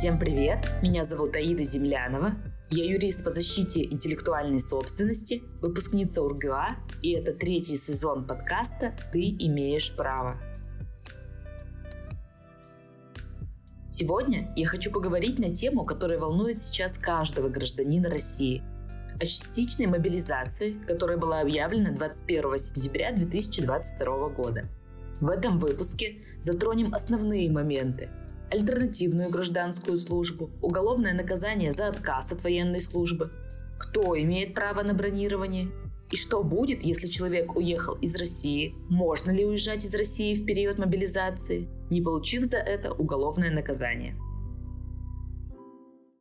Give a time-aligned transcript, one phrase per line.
[0.00, 0.66] Всем привет!
[0.80, 2.32] Меня зовут Аида Землянова.
[2.70, 6.68] Я юрист по защите интеллектуальной собственности, выпускница УрГА,
[7.02, 10.40] и это третий сезон подкаста «Ты имеешь право».
[13.86, 18.62] Сегодня я хочу поговорить на тему, которая волнует сейчас каждого гражданина России–
[19.20, 24.64] о частичной мобилизации, которая была объявлена 21 сентября 2022 года.
[25.20, 28.08] В этом выпуске затронем основные моменты–
[28.50, 33.32] альтернативную гражданскую службу, уголовное наказание за отказ от военной службы,
[33.78, 35.68] кто имеет право на бронирование?
[36.10, 40.78] И что будет, если человек уехал из России, можно ли уезжать из России в период
[40.78, 44.16] мобилизации, не получив за это уголовное наказание.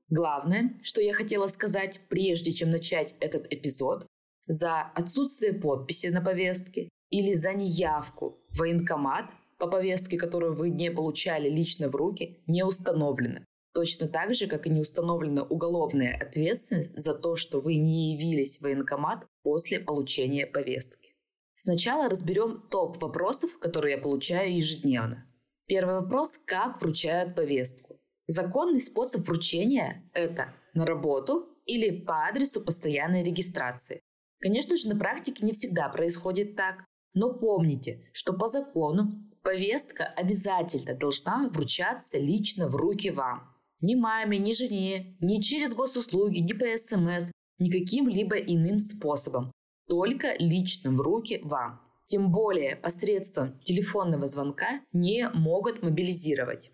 [0.10, 4.08] Главное, что я хотела сказать, прежде чем начать этот эпизод,
[4.48, 10.90] за отсутствие подписи на повестке или за неявку в военкомат по повестке, которую вы не
[10.90, 13.42] получали лично в руки, не установлено.
[13.74, 18.58] Точно так же, как и не установлена уголовная ответственность за то, что вы не явились
[18.58, 21.16] в военкомат после получения повестки.
[21.56, 25.26] Сначала разберем топ вопросов, которые я получаю ежедневно.
[25.68, 28.00] Первый вопрос– как вручают повестку?
[28.28, 34.02] Законный способ вручения– это на работу или по адресу постоянной регистрации.
[34.40, 40.96] Конечно же, на практике не всегда происходит так, но помните, что по закону повестка обязательно
[40.96, 43.54] должна вручаться лично в руки вам.
[43.82, 49.52] Ни маме, ни жене, ни через госуслуги, ни по СМС, ни каким-либо иным способом.
[49.88, 51.82] Только лично в руки вам.
[52.06, 56.72] Тем более посредством телефонного звонка не могут мобилизировать.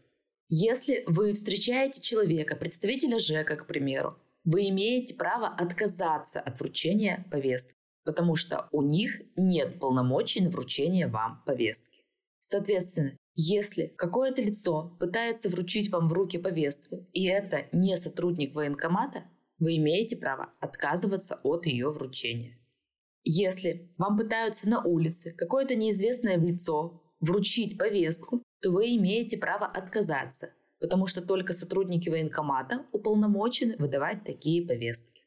[0.48, 7.76] Если вы встречаете человека, представителя ЖЭКа, к примеру, вы имеете право отказаться от вручения повестки,
[8.04, 11.95] потому что у них нет полномочий на вручение вам повестки.
[12.46, 19.24] Соответственно, если какое-то лицо пытается вручить вам в руки повестку, и это не сотрудник военкомата,
[19.58, 22.60] вы имеете право отказываться от ее вручения.
[23.24, 30.54] Если вам пытаются на улице какое-то неизвестное лицо вручить повестку, то вы имеете право отказаться,
[30.80, 35.24] потому что только сотрудники военкомата уполномочены выдавать такие повестки.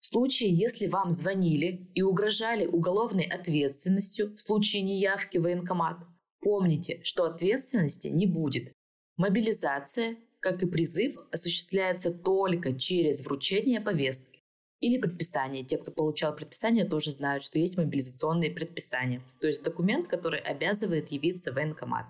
[0.00, 6.06] В случае, если вам звонили и угрожали уголовной ответственностью в случае неявки в военкомат,
[6.40, 8.72] Помните, что ответственности не будет.
[9.16, 14.42] Мобилизация, как и призыв, осуществляется только через вручение повестки
[14.80, 15.64] или предписание.
[15.64, 21.08] Те, кто получал предписание, тоже знают, что есть мобилизационные предписания, то есть документ, который обязывает
[21.08, 22.06] явиться в военкомат.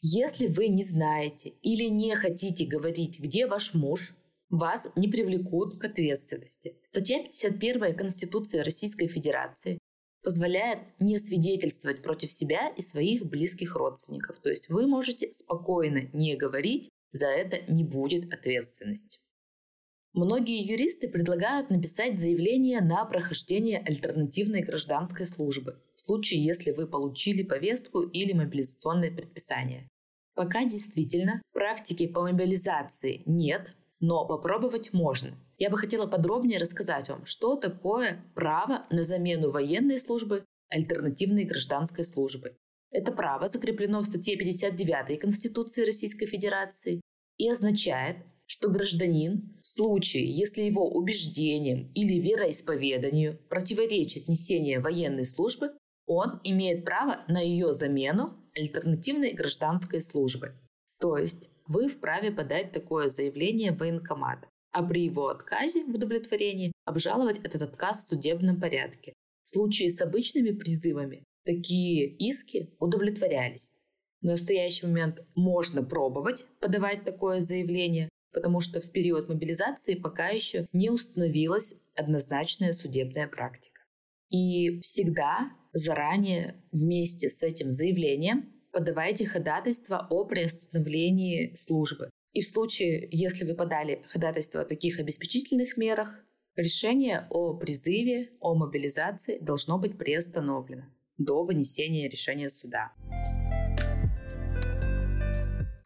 [0.00, 4.14] Если вы не знаете или не хотите говорить, где ваш муж,
[4.50, 6.76] вас не привлекут к ответственности.
[6.84, 9.78] Статья 51 Конституции Российской Федерации
[10.24, 14.38] позволяет не свидетельствовать против себя и своих близких родственников.
[14.38, 19.20] То есть вы можете спокойно не говорить, за это не будет ответственности.
[20.14, 27.42] Многие юристы предлагают написать заявление на прохождение альтернативной гражданской службы в случае, если вы получили
[27.42, 29.88] повестку или мобилизационное предписание.
[30.34, 33.74] Пока действительно практики по мобилизации нет,
[34.06, 35.34] но попробовать можно.
[35.56, 42.04] Я бы хотела подробнее рассказать вам, что такое право на замену военной службы альтернативной гражданской
[42.04, 42.54] службы.
[42.90, 47.00] Это право закреплено в статье 59 Конституции Российской Федерации
[47.38, 55.70] и означает, что гражданин в случае, если его убеждениям или вероисповеданию противоречит несение военной службы,
[56.06, 60.52] он имеет право на ее замену альтернативной гражданской службы.
[61.00, 66.72] То есть вы вправе подать такое заявление в военкомат, а при его отказе в удовлетворении
[66.84, 69.14] обжаловать этот отказ в судебном порядке.
[69.44, 73.72] В случае с обычными призывами такие иски удовлетворялись.
[74.20, 80.66] В настоящий момент можно пробовать подавать такое заявление, потому что в период мобилизации пока еще
[80.72, 83.82] не установилась однозначная судебная практика.
[84.30, 92.10] И всегда заранее вместе с этим заявлением подавайте ходатайство о приостановлении службы.
[92.32, 96.24] И в случае, если вы подали ходатайство о таких обеспечительных мерах,
[96.56, 100.86] решение о призыве, о мобилизации должно быть приостановлено
[101.18, 102.92] до вынесения решения суда.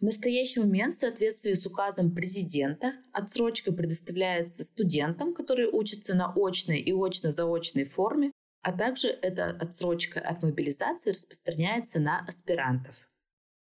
[0.00, 6.78] В настоящий момент в соответствии с указом президента отсрочка предоставляется студентам, которые учатся на очной
[6.78, 8.30] и очно-заочной форме
[8.62, 12.96] а также эта отсрочка от мобилизации распространяется на аспирантов.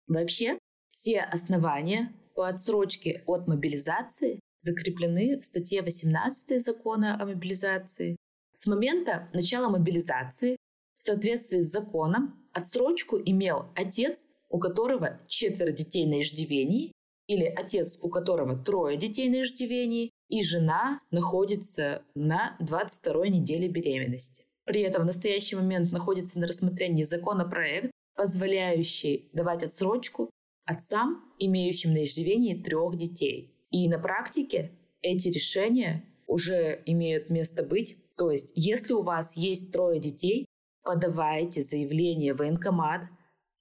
[0.07, 0.57] Вообще,
[0.87, 8.15] все основания по отсрочке от мобилизации закреплены в статье 18 закона о мобилизации.
[8.55, 10.57] С момента начала мобилизации
[10.97, 16.93] в соответствии с законом отсрочку имел отец, у которого четверо детей на иждивении,
[17.27, 24.42] или отец, у которого трое детей на иждивении, и жена находится на 22 неделе беременности.
[24.65, 30.30] При этом в настоящий момент находится на рассмотрении законопроект, позволяющий давать отсрочку
[30.65, 33.54] отцам, имеющим на иждивении трех детей.
[33.71, 34.71] И на практике
[35.01, 37.98] эти решения уже имеют место быть.
[38.15, 40.45] То есть, если у вас есть трое детей,
[40.83, 43.01] подавайте заявление в военкомат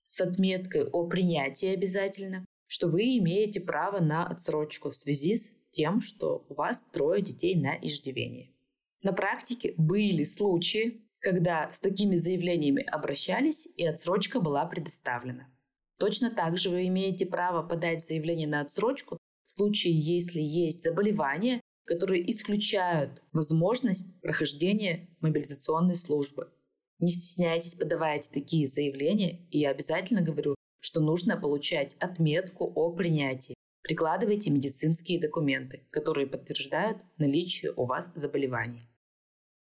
[0.06, 6.00] с отметкой о принятии обязательно, что вы имеете право на отсрочку в связи с тем,
[6.00, 8.51] что у вас трое детей на иждивении.
[9.02, 15.48] На практике были случаи, когда с такими заявлениями обращались и отсрочка была предоставлена.
[15.98, 21.60] Точно так же вы имеете право подать заявление на отсрочку в случае, если есть заболевания,
[21.84, 26.52] которые исключают возможность прохождения мобилизационной службы.
[27.00, 33.54] Не стесняйтесь, подавайте такие заявления, и я обязательно говорю, что нужно получать отметку о принятии.
[33.82, 38.88] Прикладывайте медицинские документы, которые подтверждают наличие у вас заболеваний.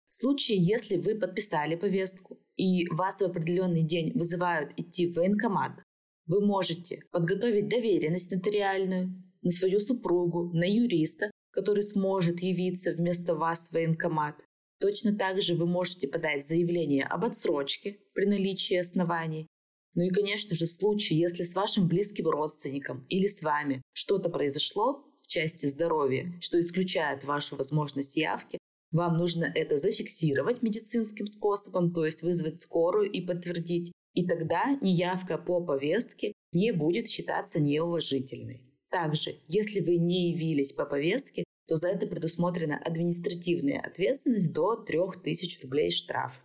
[0.08, 5.82] В случае, если вы подписали повестку и вас в определенный день вызывают идти в военкомат,
[6.26, 13.68] вы можете подготовить доверенность нотариальную на свою супругу, на юриста, который сможет явиться вместо вас
[13.68, 14.44] в военкомат.
[14.80, 19.46] Точно так же вы можете подать заявление об отсрочке при наличии оснований.
[19.94, 24.28] Ну и, конечно же, в случае, если с вашим близким родственником или с вами что-то
[24.30, 28.57] произошло в части здоровья, что исключает вашу возможность явки,
[28.90, 33.92] вам нужно это зафиксировать медицинским способом, то есть вызвать скорую и подтвердить.
[34.14, 38.62] И тогда неявка по повестке не будет считаться неуважительной.
[38.90, 45.62] Также, если вы не явились по повестке, то за это предусмотрена административная ответственность до 3000
[45.62, 46.40] рублей штраф.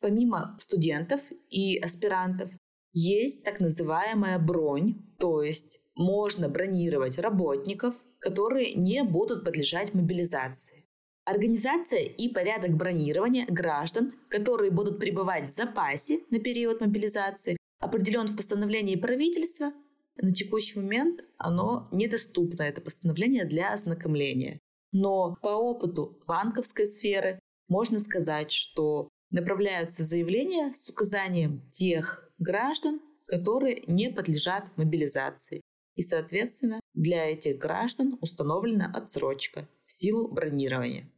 [0.00, 2.50] Помимо студентов и аспирантов,
[2.92, 10.79] есть так называемая бронь, то есть можно бронировать работников, которые не будут подлежать мобилизации.
[11.24, 18.36] Организация и порядок бронирования граждан, которые будут пребывать в запасе на период мобилизации, определен в
[18.36, 19.72] постановлении правительства.
[20.16, 24.58] На текущий момент оно недоступно, это постановление для ознакомления.
[24.92, 27.38] Но по опыту банковской сферы
[27.68, 35.60] можно сказать, что направляются заявления с указанием тех граждан, которые не подлежат мобилизации.
[35.94, 41.10] И, соответственно, для этих граждан установлена отсрочка в силу бронирования.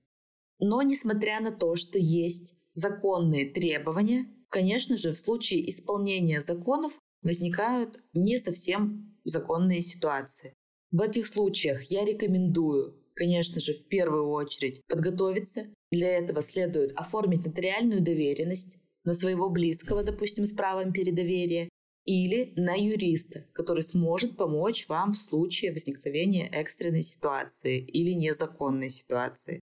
[0.59, 8.01] Но несмотря на то, что есть законные требования, конечно же, в случае исполнения законов возникают
[8.13, 10.55] не совсем законные ситуации.
[10.91, 15.67] В этих случаях я рекомендую, конечно же, в первую очередь подготовиться.
[15.91, 21.69] Для этого следует оформить нотариальную доверенность на своего близкого, допустим, с правом передоверия,
[22.05, 29.61] или на юриста, который сможет помочь вам в случае возникновения экстренной ситуации или незаконной ситуации.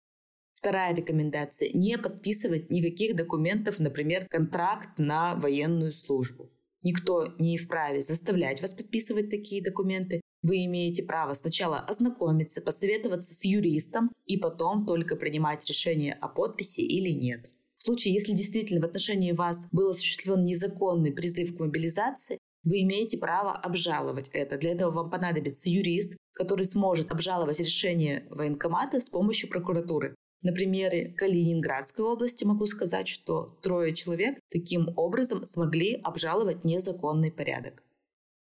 [0.55, 6.49] Вторая рекомендация– не подписывать никаких документов, например, контракт на военную службу.
[6.83, 10.21] Никто не вправе заставлять вас подписывать такие документы.
[10.41, 16.81] Вы имеете право сначала ознакомиться, посоветоваться с юристом и потом только принимать решение о подписи
[16.81, 17.49] или нет.
[17.83, 23.17] В случае, если действительно в отношении вас был осуществлен незаконный призыв к мобилизации, вы имеете
[23.17, 24.57] право обжаловать это.
[24.57, 30.15] Для этого вам понадобится юрист, который сможет обжаловать решение военкомата с помощью прокуратуры.
[30.43, 37.83] На примере Калининградской области могу сказать, что трое человек таким образом смогли обжаловать незаконный порядок.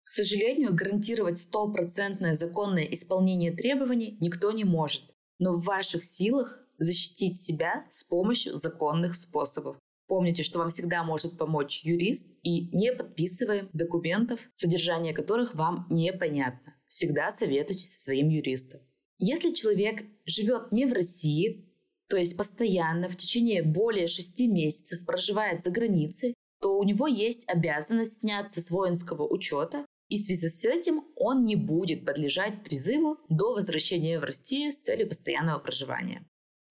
[0.06, 5.04] К сожалению, гарантировать стопроцентное законное исполнение требований никто не может,
[5.38, 9.78] но в ваших силах защитить себя с помощью законных способов.
[10.08, 16.76] Помните, что вам всегда может помочь юрист и не подписываем документов, содержание которых вам непонятно.
[16.86, 18.80] Всегда советуйтесь со своим юристом.
[19.20, 21.68] Если человек живет не в России,
[22.08, 27.44] то есть постоянно в течение более шести месяцев проживает за границей, то у него есть
[27.48, 33.18] обязанность сняться с воинского учета, и в связи с этим он не будет подлежать призыву
[33.30, 36.26] до возвращения в Россию с целью постоянного проживания.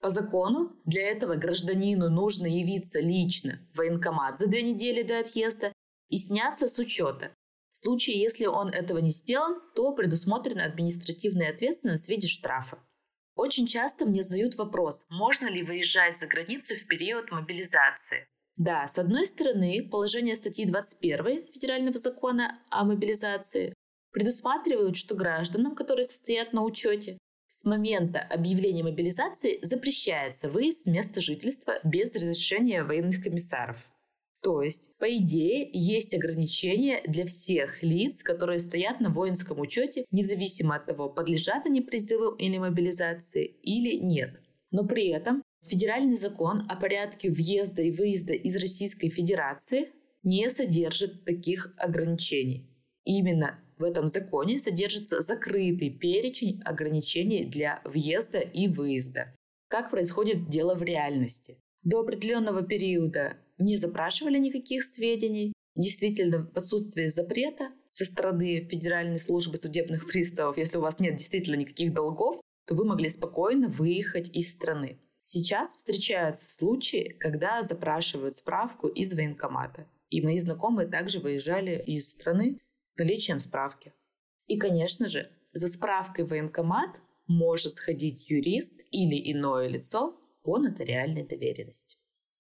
[0.07, 5.73] По закону для этого гражданину нужно явиться лично в военкомат за две недели до отъезда
[6.11, 7.35] и сняться с учета.
[7.73, 12.79] В случае, если он этого не сделал, то предусмотрена административная ответственность в виде штрафа.
[13.35, 18.29] Очень часто мне задают вопрос, можно ли выезжать за границу в период мобилизации.
[18.55, 23.75] Да, с одной стороны, положение статьи 21 Федерального закона о мобилизации
[24.13, 31.21] предусматривают, что гражданам, которые состоят на учете, с момента объявления мобилизации запрещается выезд с места
[31.21, 33.79] жительства без разрешения военных комиссаров.
[34.43, 40.77] То есть, по идее, есть ограничения для всех лиц, которые стоят на воинском учете, независимо
[40.77, 44.41] от того, подлежат они призыву или мобилизации или нет.
[44.71, 49.89] Но при этом федеральный закон о порядке въезда и выезда из Российской Федерации
[50.23, 52.69] не содержит таких ограничений.
[53.05, 59.35] Именно в этом законе содержится закрытый перечень ограничений для въезда и выезда.
[59.69, 61.59] Как происходит дело в реальности?
[61.83, 65.53] До определенного периода не запрашивали никаких сведений.
[65.75, 71.57] Действительно, в отсутствии запрета со стороны Федеральной службы судебных приставов, если у вас нет действительно
[71.57, 74.99] никаких долгов, то вы могли спокойно выехать из страны.
[75.23, 79.87] Сейчас встречаются случаи, когда запрашивают справку из военкомата.
[80.09, 83.93] И мои знакомые также выезжали из страны с наличием справки.
[84.47, 91.27] И, конечно же, за справкой в военкомат может сходить юрист или иное лицо по нотариальной
[91.27, 91.99] доверенности.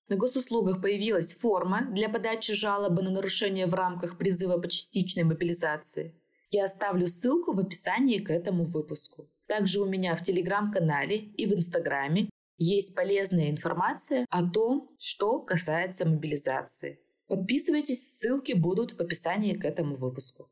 [0.08, 6.14] На госуслугах появилась форма для подачи жалобы на нарушение в рамках призыва по частичной мобилизации.
[6.52, 9.28] Я оставлю ссылку в описании к этому выпуску.
[9.48, 16.06] Также у меня в телеграм-канале и в инстаграме есть полезная информация о том, что касается
[16.06, 17.00] мобилизации.
[17.28, 20.49] Подписывайтесь, ссылки будут в описании к этому выпуску.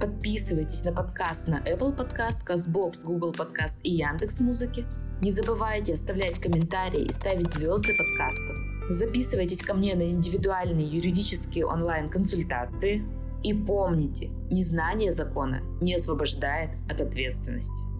[0.00, 4.86] Подписывайтесь на подкаст на Apple Podcast, CastBox, Google Podcast и Яндекс Музыки.
[5.20, 8.54] Не забывайте оставлять комментарии и ставить звезды подкасту.
[8.88, 13.04] Записывайтесь ко мне на индивидуальные юридические онлайн-консультации.
[13.44, 17.95] И помните, незнание закона не освобождает от ответственности.